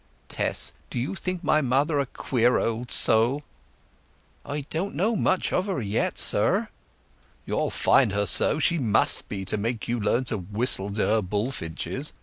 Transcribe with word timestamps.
Tess, 0.29 0.73
do 0.89 0.99
you 0.99 1.13
think 1.13 1.43
my 1.43 1.61
mother 1.61 1.99
a 1.99 2.07
queer 2.07 2.57
old 2.57 2.89
soul?" 2.89 3.43
"I 4.43 4.61
don't 4.61 4.95
know 4.95 5.15
much 5.15 5.53
of 5.53 5.67
her 5.67 5.79
yet, 5.79 6.17
sir." 6.17 6.69
"You'll 7.45 7.69
find 7.69 8.11
her 8.11 8.25
so; 8.25 8.57
she 8.57 8.79
must 8.79 9.29
be, 9.29 9.45
to 9.45 9.57
make 9.57 9.87
you 9.87 9.99
learn 9.99 10.23
to 10.23 10.39
whistle 10.39 10.89
to 10.93 11.05
her 11.05 11.21
bullfinches. 11.21 12.13